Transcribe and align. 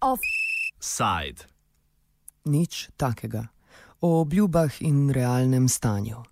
Offside. 0.00 1.44
Nič 2.48 2.88
takega. 2.96 3.52
O 4.00 4.24
obljubah 4.24 4.72
in 4.80 5.12
realnem 5.12 5.68
stanju. 5.68 6.29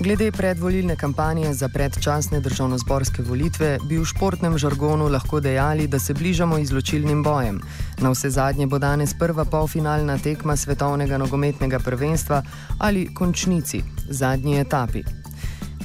Glede 0.00 0.32
predvolilne 0.32 0.96
kampanje 0.96 1.54
za 1.54 1.68
predčasne 1.68 2.38
državno-zborske 2.40 3.22
volitve 3.22 3.78
bi 3.82 3.98
v 3.98 4.04
športnem 4.06 4.54
žargonu 4.58 5.08
lahko 5.10 5.40
dejali, 5.40 5.88
da 5.90 5.98
se 5.98 6.14
bližamo 6.14 6.58
izločilnim 6.58 7.22
bojem. 7.22 7.58
Na 7.98 8.14
vse 8.14 8.30
zadnje 8.30 8.66
bo 8.66 8.78
danes 8.78 9.14
prva 9.18 9.44
polfinalna 9.44 10.18
tekma 10.18 10.56
svetovnega 10.56 11.18
nogometnega 11.18 11.78
prvenstva 11.78 12.42
ali 12.78 13.08
končnici, 13.14 13.82
zadnji 14.08 14.60
etapi. 14.60 15.02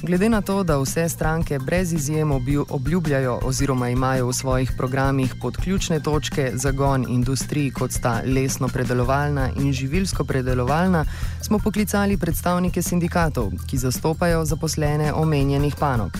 Glede 0.04 0.28
na 0.28 0.40
to, 0.40 0.62
da 0.62 0.76
vse 0.78 1.08
stranke 1.08 1.58
brez 1.58 1.92
izjem 1.92 2.32
obljubljajo 2.68 3.38
oziroma 3.42 3.88
imajo 3.88 4.26
v 4.26 4.32
svojih 4.32 4.72
programih 4.76 5.34
pod 5.40 5.56
ključne 5.56 6.00
točke 6.00 6.50
zagon 6.54 7.06
industrij, 7.08 7.70
kot 7.72 7.92
sta 7.92 8.20
lesno 8.26 8.68
predelovalna 8.68 9.48
in 9.56 9.72
živilsko 9.72 10.24
predelovalna, 10.24 11.04
smo 11.42 11.58
poklicali 11.58 12.16
predstavnike 12.16 12.82
sindikatov, 12.82 13.52
ki 13.66 13.78
zastopajo 13.78 14.44
zaposlene 14.44 15.12
omenjenih 15.12 15.76
panog. 15.80 16.12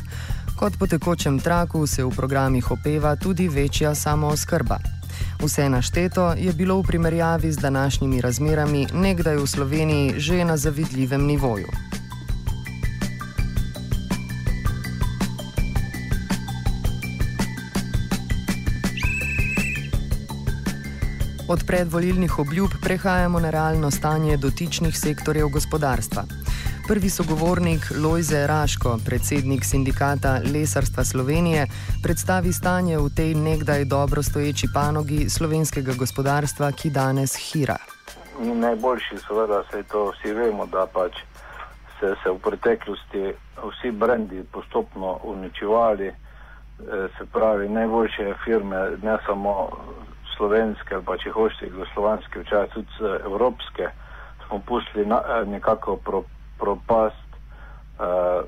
Kot 0.56 0.78
po 0.78 0.86
tekočem 0.86 1.38
traku 1.38 1.86
se 1.86 2.04
v 2.04 2.10
programih 2.10 2.70
opeva 2.70 3.16
tudi 3.16 3.48
večja 3.48 3.94
samooskrba. 3.94 4.78
Vse 5.42 5.68
našteto 5.68 6.32
je 6.32 6.52
bilo 6.52 6.80
v 6.80 6.86
primerjavi 6.86 7.52
z 7.52 7.56
današnjimi 7.56 8.20
razmerami 8.20 8.86
nekdaj 8.94 9.36
v 9.36 9.46
Sloveniji 9.46 10.14
že 10.16 10.44
na 10.44 10.56
zavidljivem 10.56 11.26
nivoju. 11.26 11.83
Od 21.48 21.64
predvolilnih 21.66 22.38
obljub 22.38 22.70
prehajamo 22.82 23.40
na 23.40 23.50
realno 23.50 23.90
stanje 23.90 24.36
dotičnih 24.36 24.98
sektorjev 24.98 25.48
gospodarstva. 25.48 26.22
Prvi 26.88 27.10
sogovornik 27.10 27.80
Lojze 28.02 28.46
Raško, 28.46 28.98
predsednik 29.06 29.64
sindikata 29.64 30.40
Lesarstva 30.52 31.04
Slovenije, 31.04 31.66
predstavi 32.02 32.52
stanje 32.52 32.98
v 32.98 33.10
tej 33.16 33.34
nekdaj 33.34 33.84
dobro 33.84 34.22
stoječi 34.22 34.66
panogi 34.74 35.30
slovenskega 35.30 35.92
gospodarstva, 35.98 36.72
ki 36.72 36.90
danes 36.90 37.36
hira. 37.36 37.76
Najboljši, 38.40 39.18
seveda, 39.28 39.62
se 39.70 39.82
to 39.82 40.10
vsi 40.10 40.32
vemo, 40.32 40.66
da 40.66 40.86
pač 40.86 41.12
se, 42.00 42.14
se 42.22 42.30
v 42.30 42.38
preteklosti 42.38 43.34
vsi 43.68 43.90
brendi 43.90 44.44
postopno 44.52 45.18
uničevali, 45.22 46.08
eh, 46.08 46.14
se 47.18 47.26
pravi, 47.32 47.68
najboljše 47.68 48.34
firme, 48.44 48.90
ne 49.02 49.18
samo 49.26 49.68
slovenske 50.36 50.94
ali 50.94 51.04
pa 51.04 51.16
če 51.18 51.30
hočete 51.30 51.66
jugoslovanske, 51.66 52.40
včasih 52.40 52.74
tudi 52.74 53.12
evropske, 53.24 53.88
smo 54.46 54.60
pustili 54.66 55.04
eh, 55.04 55.44
nekako 55.46 55.96
pro, 55.96 56.24
propast. 56.58 57.20
Uh, 57.94 58.42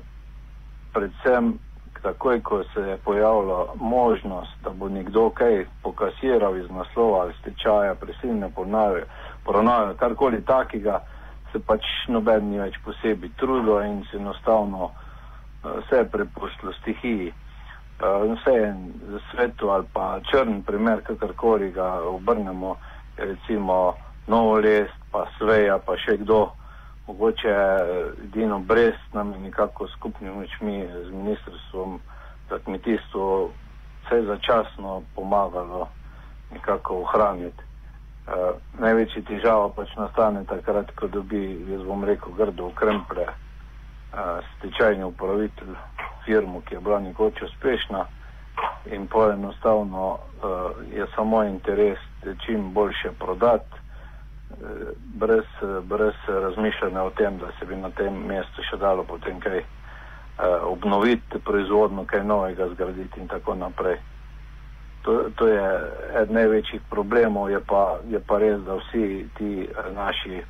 predvsem 0.93 1.53
takoj, 2.01 2.41
ko 2.43 2.63
se 2.73 2.81
je 2.81 2.97
pojavila 2.97 3.67
možnost, 3.75 4.51
da 4.63 4.69
bo 4.69 4.89
nekdo 4.89 5.29
kaj 5.29 5.65
pokasiral 5.83 6.57
iz 6.57 6.69
naslova 6.69 7.21
ali 7.21 7.33
stečaja, 7.39 7.95
prisilne 7.95 8.49
poravnave, 9.45 9.95
karkoli 9.99 10.41
takega, 10.45 10.99
se 11.51 11.59
pač 11.59 11.85
noben 12.07 12.49
ni 12.49 12.59
več 12.59 12.75
posebej 12.83 13.31
trudil 13.39 13.79
in 13.85 14.03
se 14.11 14.17
enostavno 14.17 14.91
uh, 14.91 15.79
vse 15.79 16.03
prepustilo 16.11 16.73
stihiji. 16.81 17.33
Eh, 17.97 18.33
vse 18.35 18.53
en 18.53 18.93
svetu 19.31 19.69
ali 19.69 19.85
pa 19.93 20.19
črn 20.31 20.61
primer, 20.63 21.01
kakorkoli 21.03 21.71
ga 21.71 22.01
obrnemo, 22.01 22.75
recimo 23.17 23.93
novo 24.27 24.59
les, 24.59 24.89
pa 25.11 25.25
sveja, 25.37 25.79
pa 25.79 25.97
še 25.97 26.17
kdo, 26.17 26.51
mogoče 27.07 27.55
edino 28.23 28.59
brez 28.59 28.95
nam 29.13 29.31
je 29.33 29.39
nekako 29.39 29.87
skupni 29.87 30.29
močmi 30.29 30.87
z 30.87 31.11
ministrstvom 31.11 31.99
za 32.49 32.59
kmetijstvo 32.59 33.49
vse 34.05 34.21
začasno 34.21 35.01
pomagalo 35.15 35.87
nekako 36.51 37.01
ohraniti. 37.01 37.63
Uh, 38.27 38.59
največji 38.79 39.23
težava 39.23 39.69
pač 39.71 39.93
nastane 39.95 40.43
takrat, 40.45 40.91
ko 40.99 41.07
dobi, 41.07 41.63
jaz 41.71 41.83
bom 41.87 42.03
rekel, 42.03 42.33
grdo 42.35 42.67
ukremple 42.67 43.23
uh, 43.23 44.43
stečajni 44.57 45.03
upravitelj 45.03 45.75
firmo, 46.25 46.61
ki 46.67 46.75
je 46.75 46.79
bila 46.79 46.99
nekoč 46.99 47.41
uspešna 47.41 48.03
in 48.91 49.07
poenostavno 49.07 50.11
uh, 50.11 50.19
je 50.93 51.05
samo 51.15 51.43
interes 51.43 51.99
čim 52.45 52.73
boljše 52.73 53.11
prodati, 53.19 53.75
uh, 54.49 54.67
brez, 55.15 55.45
brez 55.83 56.13
razmišljanja 56.27 57.03
o 57.03 57.09
tem, 57.09 57.37
da 57.37 57.47
se 57.59 57.65
bi 57.65 57.75
na 57.75 57.89
tem 57.89 58.13
mestu 58.13 58.63
še 58.69 58.77
dalo 58.77 59.03
potem 59.03 59.39
kaj 59.39 59.59
uh, 59.59 59.65
obnoviti, 60.63 61.39
proizvodno 61.45 62.05
kaj 62.05 62.23
novega 62.23 62.69
zgraditi 62.69 63.19
in 63.19 63.27
tako 63.27 63.55
naprej. 63.55 63.97
To, 65.01 65.29
to 65.35 65.47
je 65.47 65.67
eden 66.21 66.35
največjih 66.35 66.81
problemov, 66.89 67.51
je 67.51 67.59
pa, 67.59 67.99
je 68.09 68.19
pa 68.19 68.37
res, 68.37 68.59
da 68.65 68.75
vsi 68.75 69.27
ti 69.37 69.69
naši 69.95 70.41
uh, 70.41 70.43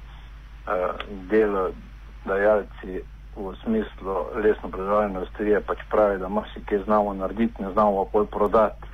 delodajalci 1.29 3.03
v 3.37 3.55
smislu 3.63 4.13
lesno 4.43 4.69
predelovalne 4.69 5.13
industrije 5.13 5.61
pač 5.61 5.79
pravi, 5.89 6.17
da 6.19 6.29
marsikaj 6.29 6.83
znamo 6.83 7.13
narediti, 7.13 7.63
ne 7.63 7.71
znamo 7.71 8.05
pa 8.05 8.11
pol 8.11 8.25
prodati. 8.25 8.87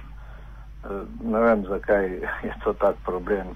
Eh, 0.83 1.03
ne 1.23 1.39
vem, 1.39 1.65
zakaj 1.65 2.05
je 2.47 2.53
to 2.63 2.73
tak 2.73 2.95
problem. 3.05 3.55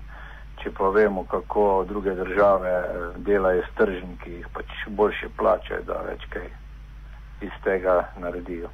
Če 0.58 0.72
pa 0.72 0.90
vemo, 0.90 1.24
kako 1.24 1.86
druge 1.88 2.16
države 2.16 2.70
eh, 2.70 3.12
delajo 3.18 3.64
s 3.64 3.76
tržniki, 3.78 4.32
jih 4.32 4.48
pač 4.54 4.66
boljše 4.88 5.30
plačajo, 5.38 5.84
da 5.84 6.02
več 6.08 6.26
kaj 6.30 6.50
iz 7.42 7.64
tega 7.64 8.08
naredijo. 8.18 8.70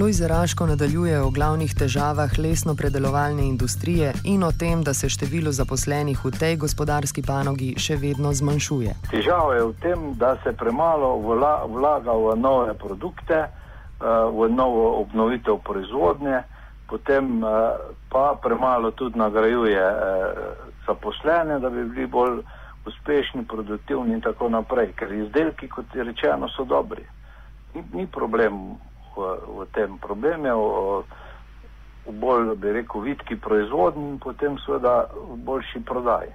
Lojze 0.00 0.28
Raško 0.28 0.66
nadaljuje 0.66 1.20
o 1.20 1.30
glavnih 1.30 1.74
težavah 1.78 2.30
lesno-predelovalne 2.38 3.42
industrije 3.48 4.12
in 4.24 4.44
o 4.44 4.52
tem, 4.52 4.82
da 4.82 4.94
se 4.94 5.08
število 5.08 5.52
zaposlenih 5.52 6.24
v 6.24 6.30
tej 6.38 6.56
gospodarski 6.56 7.22
panogi 7.26 7.74
še 7.76 7.98
vedno 8.00 8.32
zmanjšuje. 8.32 8.94
Težava 9.10 9.58
je 9.58 9.66
v 9.68 9.74
tem, 9.82 10.08
da 10.16 10.32
se 10.40 10.54
premalo 10.56 11.10
vlaga 11.68 12.16
v 12.16 12.32
nove 12.40 12.72
produkte, 12.80 13.44
eh, 13.44 13.52
v 14.40 14.48
novo 14.48 15.04
obnovitev 15.04 15.60
proizvodnje, 15.68 16.42
potem 16.88 17.44
eh, 17.44 17.48
pa 18.08 18.40
premalo 18.42 18.96
tudi 18.96 19.18
nagrajuje 19.18 19.84
eh, 19.84 20.44
zaposlene, 20.88 21.60
da 21.60 21.68
bi 21.68 21.84
bili 21.84 22.06
bolj 22.06 22.40
uspešni, 22.88 23.44
produktivni 23.44 24.16
in 24.16 24.24
tako 24.24 24.48
naprej, 24.48 24.94
ker 24.96 25.12
izdelki, 25.12 25.68
kot 25.68 25.92
je 25.94 26.08
rečeno, 26.08 26.48
so 26.48 26.64
dobri. 26.64 27.04
Ni, 27.74 27.84
ni 27.92 28.06
problem 28.06 28.80
v 29.16 29.66
tem 29.74 29.98
probleme, 29.98 30.52
v, 30.52 31.02
v 32.06 32.12
bolj, 32.20 32.54
bi 32.56 32.72
rekel, 32.72 33.00
vitki 33.00 33.36
proizvodnji 33.36 34.08
in 34.08 34.18
potem 34.18 34.58
seveda 34.64 35.10
v 35.14 35.36
boljši 35.44 35.84
prodaji. 35.84 36.32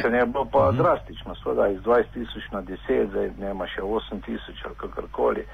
Se 0.00 0.10
ne 0.10 0.26
bo 0.26 0.44
pa 0.44 0.68
mhm. 0.70 0.76
drastično, 0.76 1.34
seveda 1.34 1.68
iz 1.68 1.80
20 1.80 2.12
tisoč 2.12 2.50
na 2.52 2.62
10, 2.62 3.10
zdaj 3.10 3.30
ne 3.38 3.50
ima 3.50 3.66
še 3.66 3.82
8 3.82 4.22
tisoč 4.24 4.64
ali 4.64 4.74
kakorkoli. 4.74 5.46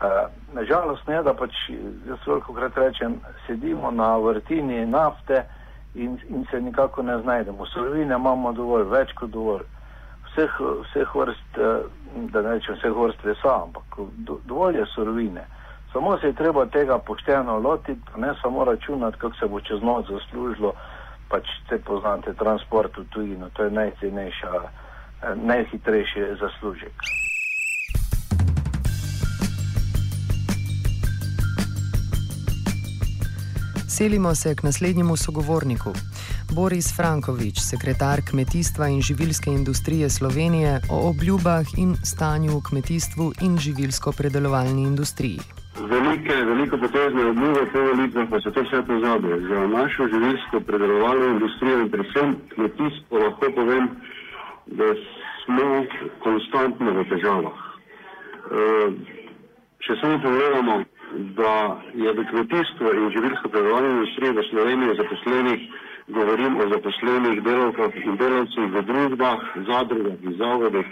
Uh, 0.00 0.32
Nažalost 0.56 1.06
ne, 1.08 1.22
da 1.22 1.34
pač, 1.36 1.52
jaz 2.08 2.22
veliko 2.26 2.54
krat 2.56 2.76
rečem, 2.80 3.18
sedimo 3.46 3.90
na 3.90 4.16
vrtini 4.16 4.86
nafte 4.86 5.44
in, 5.94 6.16
in 6.28 6.46
se 6.50 6.60
nikako 6.60 7.02
ne 7.02 7.18
znajdemo. 7.20 7.66
Surovine 7.66 8.16
imamo 8.16 8.52
dovolj, 8.56 8.86
več 8.88 9.12
kot 9.12 9.30
dovolj. 9.30 9.66
Vseh, 10.30 10.56
vseh 10.86 11.14
vrst, 11.14 11.58
da 12.32 12.42
ne 12.42 12.54
rečem 12.54 12.78
vseh 12.78 12.96
vrst 12.96 13.24
lesa, 13.28 13.58
ampak 13.66 14.00
do, 14.24 14.38
dovolj 14.48 14.78
je 14.80 14.86
surovine. 14.94 15.44
Uh, 15.44 15.59
Samo 15.92 16.18
se 16.18 16.26
je 16.26 16.32
treba 16.32 16.66
tega 16.66 16.98
pošteno 16.98 17.58
lotiti, 17.58 18.00
ne 18.16 18.34
samo 18.42 18.64
računati, 18.64 19.18
kako 19.18 19.34
se 19.36 19.46
bo 19.46 19.60
čez 19.60 19.82
noč 19.82 20.06
zaslužilo, 20.10 20.72
pač 21.28 21.46
te 21.68 21.78
poznate 21.78 22.34
transport 22.34 22.96
v 22.96 23.04
tujino, 23.10 23.50
to 23.52 23.64
je 23.64 23.70
najcenejša, 23.70 24.52
eh, 24.62 25.34
najhitrejši 25.34 26.20
zaslužek. 26.40 26.94
Selimo 33.88 34.34
se 34.34 34.54
k 34.54 34.62
naslednjemu 34.62 35.16
sogovorniku. 35.16 35.92
Boris 36.54 36.96
Frankovič, 36.96 37.60
sekretar 37.60 38.18
kmetijstva 38.30 38.88
in 38.88 39.02
živilske 39.02 39.50
industrije 39.50 40.10
Slovenije 40.10 40.80
o 40.90 41.08
obljubah 41.10 41.66
in 41.78 41.96
stanju 42.04 42.58
v 42.58 42.62
kmetijstvu 42.68 43.32
in 43.40 43.58
živilsko 43.58 44.12
predelovalni 44.12 44.82
industriji 44.82 45.59
velike, 45.88 46.34
veliko 46.44 46.78
potezne 46.78 47.24
obnove 47.24 47.66
po 47.72 47.80
volitvah, 47.80 48.28
pa 48.30 48.40
se 48.40 48.50
to 48.52 48.62
vse 48.62 48.82
pozabi. 48.86 49.28
Za 49.48 49.66
našo 49.66 50.08
živilsko 50.08 50.60
predelovalno 50.60 51.26
industrijo 51.26 51.80
in 51.80 51.90
predvsem 51.90 52.36
kmetijstvo 52.54 53.18
lahko 53.18 53.52
povem, 53.54 53.88
da 54.66 54.94
smo 55.44 55.84
konstantno 56.18 56.92
v 56.92 57.04
težavah. 57.10 57.58
E, 57.60 58.90
če 59.84 59.96
samo 60.00 60.18
pogledamo, 60.22 60.82
da 61.36 61.54
je 61.94 62.12
v 62.12 62.26
kmetijstvu 62.30 62.94
in 62.94 63.10
živilsko 63.16 63.48
predelovalno 63.48 63.90
industrijo 63.90 64.32
v 64.32 64.48
Sloveniji 64.50 64.98
zaposlenih, 65.02 65.60
govorim 66.08 66.60
o 66.60 66.68
zaposlenih 66.74 67.42
delovkah 67.42 67.96
in 68.04 68.16
delavcih 68.16 68.72
v 68.74 68.82
družbah, 68.82 69.40
zadrugah 69.66 70.18
in 70.22 70.36
zavodih, 70.38 70.86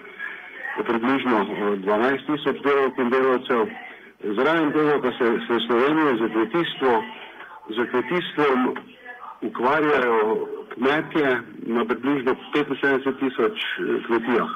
približno 0.87 1.45
12 1.83 2.27
tisoč 2.27 2.63
delovk 2.63 2.99
in 2.99 3.11
delavcev. 3.11 3.88
Zraven 4.23 4.73
tega 4.73 4.99
pa 5.03 5.11
se, 5.13 5.27
se 5.47 5.67
Slovenija 5.67 6.17
za 6.17 6.29
kmetijstvo, 6.29 7.03
za 7.77 7.85
kmetijstvom 7.91 8.77
ukvarjajo 9.43 10.47
kmetje 10.75 11.41
na 11.67 11.85
približno 11.85 12.35
75 12.55 13.19
tisoč 13.21 13.53
eh, 13.63 14.03
kmetijah. 14.07 14.51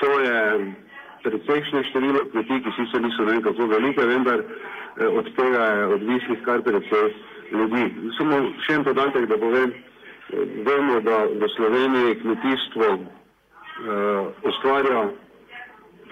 To 0.00 0.20
je 0.20 0.38
precejšnje 1.22 1.84
število 1.84 2.20
kmetij, 2.30 2.60
ki 2.62 2.70
sicer 2.76 3.02
niso 3.02 3.24
ne 3.24 3.42
kako 3.42 3.66
velike, 3.66 4.06
vendar 4.06 4.40
eh, 4.40 5.06
od 5.06 5.26
tega 5.36 5.64
je 5.64 5.86
odvisnih 5.86 6.42
kar 6.44 6.62
precej 6.62 7.08
ljudi. 7.52 7.84
Samo 8.18 8.36
še 8.66 8.74
en 8.74 8.84
podatek, 8.84 9.28
da 9.32 9.38
povem, 9.38 9.72
eh, 9.72 10.44
vemo, 10.68 11.00
da 11.00 11.24
v 11.24 11.48
Sloveniji 11.56 12.20
kmetijstvo 12.20 12.88
uh, 12.92 14.26
ustvarja 14.42 15.08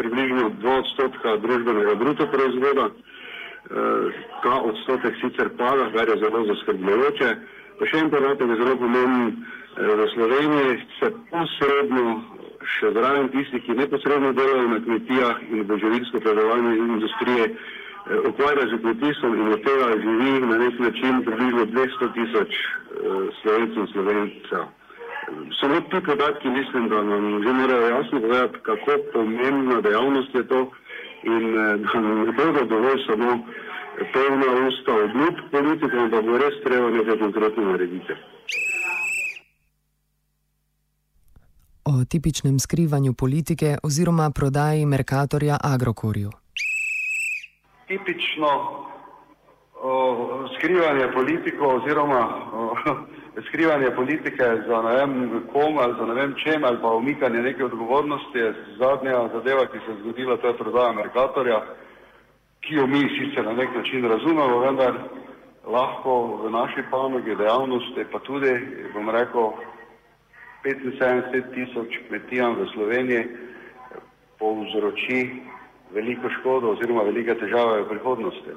približno 0.00 0.50
2 0.62 0.78
odstotka 0.82 1.36
družbenega 1.44 1.94
bruto 2.00 2.26
proizvoda. 2.32 2.90
Eh, 3.70 4.10
ta 4.42 4.54
odstotek 4.70 5.14
sicer 5.20 5.48
pada, 5.58 5.90
kar 5.94 6.08
je 6.08 6.16
zelo 6.24 6.44
zaskrbljujoče. 6.48 7.28
Pa 7.78 7.86
še 7.86 8.00
en 8.00 8.08
podatek 8.10 8.48
je 8.50 8.56
zelo 8.62 8.76
pomemben. 8.80 9.28
Eh, 9.36 9.92
v 10.00 10.08
Sloveniji 10.14 10.80
se 10.98 11.12
posredno, 11.30 12.06
še 12.78 12.90
zraven 12.96 13.28
tistih, 13.34 13.62
ki 13.66 13.76
neposredno 13.76 14.32
delajo 14.32 14.66
na 14.72 14.80
kmetijah 14.86 15.44
in 15.52 15.62
v 15.68 15.78
živilsko 15.84 16.24
predelovalni 16.24 16.74
industriji, 16.86 17.46
eh, 17.52 18.28
ukvarja 18.32 18.66
z 18.72 18.80
kmetijstvom 18.82 19.38
in 19.38 19.52
od 19.52 19.62
tega 19.68 19.88
živi 20.02 20.34
na 20.48 20.58
nek 20.64 20.80
način 20.80 21.24
približno 21.28 21.64
200 21.76 22.12
tisoč 22.16 22.60
slovencev 23.42 23.84
in 23.84 23.88
slovencev. 23.92 24.64
Samo 25.60 25.80
ti 25.80 26.06
podatki 26.06 26.48
mislim, 26.48 26.88
da 26.88 27.02
nam 27.02 27.42
že 27.42 27.52
morajo 27.52 27.86
jasno 27.96 28.20
povedati, 28.20 28.58
kako 28.62 28.90
pomembna 29.12 29.80
dejavnost 29.80 30.34
je 30.34 30.48
to 30.48 30.70
in 31.22 31.58
eh, 31.58 31.76
da 31.76 32.00
nam 32.00 32.18
ne 32.26 32.32
bodo 32.32 32.64
dovolj 32.64 33.00
samo 33.06 33.30
polna 34.12 34.66
usta 34.68 34.92
obljub 35.04 35.34
politikom, 35.50 36.10
da 36.10 36.22
bo 36.22 36.38
res 36.38 36.54
treba 36.64 36.90
nekaj 36.90 37.18
konkretno 37.18 37.64
narediti. 37.64 38.12
O 41.84 42.04
tipičnem 42.04 42.58
skrivanju 42.58 43.12
politike 43.12 43.76
oziroma 43.82 44.30
prodaji 44.30 44.86
Merkatorja 44.86 45.56
Agrokorju. 45.64 46.30
Tipično 47.88 48.50
o, 49.82 50.46
skrivanje 50.56 51.06
politikov 51.14 51.76
oziroma 51.76 52.22
o, 52.52 52.74
skrivanje 53.48 53.90
politike 53.90 54.44
za 54.66 54.82
ne 54.82 54.94
vem 54.96 55.42
kom 55.52 55.78
ali 55.78 55.94
za 55.98 56.06
ne 56.06 56.14
vem 56.14 56.34
čem 56.44 56.64
ali 56.64 56.78
pa 56.82 56.88
umikanje 56.88 57.42
neke 57.42 57.64
odgovornosti 57.64 58.38
je 58.38 58.54
zadnja 58.78 59.28
zadeva, 59.32 59.66
ki 59.66 59.78
se 59.86 59.92
je 59.92 59.98
zgodila, 60.00 60.36
to 60.36 60.46
je 60.46 60.56
prodaja 60.56 60.92
Merkatorja, 60.92 61.64
ki 62.60 62.74
jo 62.74 62.86
mi 62.86 63.00
sicer 63.00 63.44
na 63.44 63.52
nek 63.52 63.74
način 63.76 64.08
razumemo, 64.08 64.58
vendar 64.58 64.94
lahko 65.66 66.40
v 66.44 66.50
naši 66.50 66.82
panogi 66.90 67.36
dejavnosti 67.36 68.04
pa 68.12 68.18
tudi, 68.18 68.52
bom 68.94 69.10
rekel, 69.10 69.52
75 70.64 71.54
tisoč 71.54 71.88
kmetijam 72.08 72.54
v 72.54 72.66
Sloveniji 72.74 73.24
povzroči 74.38 75.42
veliko 75.92 76.30
škodo 76.30 76.70
oziroma 76.70 77.02
velike 77.02 77.34
težave 77.34 77.82
v 77.82 77.88
prihodnosti. 77.88 78.52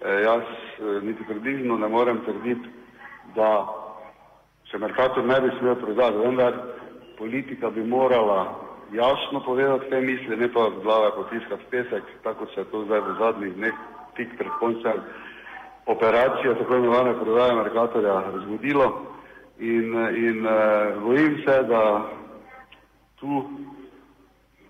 E, 0.00 0.22
jaz 0.22 0.42
e, 0.42 1.00
niti 1.02 1.24
približno 1.24 1.78
ne 1.78 1.88
morem 1.88 2.20
trditi, 2.24 2.68
da 3.34 3.79
se 4.70 4.78
Merkator 4.78 5.24
ne 5.24 5.40
bi 5.40 5.50
smel 5.58 5.76
prodati, 5.76 6.16
vendar 6.16 6.54
politika 7.18 7.70
bi 7.70 7.84
morala 7.84 8.70
jasno 8.92 9.40
povedati 9.44 9.90
te 9.90 10.00
misli, 10.00 10.36
ne 10.36 10.52
pa 10.52 10.70
glave 10.82 11.10
potiskati 11.14 11.64
pesek, 11.70 12.02
tako 12.22 12.46
se 12.46 12.60
je 12.60 12.64
to 12.64 12.84
zdaj 12.84 13.00
v 13.00 13.16
zadnjih 13.18 13.54
dneh 13.54 13.74
tik 14.16 14.38
pred 14.38 14.50
koncem 14.58 15.02
operacije, 15.86 16.58
tako 16.58 16.76
imenovane 16.76 17.14
prodaje 17.14 17.54
Merkatorja, 17.54 18.22
zgodilo. 18.44 19.06
In, 19.58 19.94
in 20.16 20.46
uh, 20.46 21.02
bojim 21.02 21.42
se, 21.46 21.62
da 21.62 22.10
tu 23.20 23.50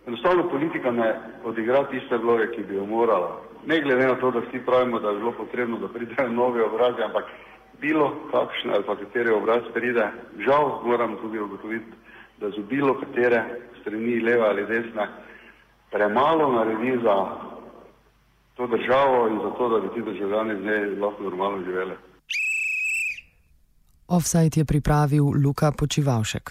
enostavno 0.07 0.49
politika 0.49 0.91
ne 0.91 1.15
odigra 1.45 1.85
tiste 1.85 2.17
vloge, 2.17 2.51
ki 2.51 2.63
bi 2.63 2.75
jo 2.75 2.87
morala. 2.87 3.41
Ne 3.67 3.81
glede 3.81 4.07
na 4.07 4.15
to, 4.15 4.31
da 4.31 4.41
vsi 4.41 4.59
pravimo, 4.67 4.99
da 4.99 5.09
je 5.09 5.17
bilo 5.17 5.33
potrebno, 5.33 5.79
da 5.79 5.89
pridejo 5.89 6.29
nove 6.29 6.65
obraze, 6.65 7.03
ampak 7.03 7.25
bilo 7.81 8.13
kakšne 8.31 8.75
ali 8.75 8.85
pa 8.87 8.97
katere 8.97 9.33
obraz 9.33 9.63
pride, 9.75 10.07
žal 10.47 10.81
moram 10.85 11.17
tudi 11.23 11.39
ugotoviti, 11.39 11.93
da 12.41 12.51
z 12.51 12.63
bilo 12.69 12.95
katere 13.01 13.45
strani, 13.81 14.21
leva 14.21 14.47
ali 14.49 14.67
desna, 14.67 15.09
premalo 15.91 16.53
naredi 16.53 16.99
za 17.03 17.17
to 18.57 18.67
državo 18.67 19.29
in 19.29 19.39
za 19.45 19.51
to, 19.59 19.69
da 19.69 19.81
bi 19.81 19.89
ti 19.95 20.11
državljani 20.11 20.61
z 20.61 20.65
njej 20.65 21.01
lahko 21.01 21.23
normalno 21.23 21.65
živeli. 21.65 21.97
Offside 24.09 24.61
je 24.61 24.65
pripravil 24.65 25.25
Luka 25.45 25.73
Počivalšek. 25.79 26.43